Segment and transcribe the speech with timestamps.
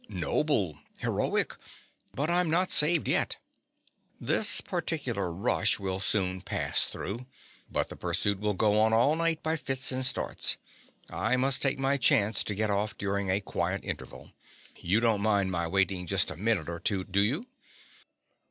[0.09, 1.55] Noble!—heroic!
[2.11, 3.37] But I'm not saved yet.
[4.19, 7.27] This particular rush will soon pass through;
[7.71, 10.57] but the pursuit will go on all night by fits and starts.
[11.11, 14.31] I must take my chance to get off during a quiet interval.
[14.75, 17.45] You don't mind my waiting just a minute or two, do you?